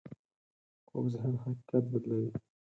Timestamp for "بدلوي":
1.91-2.29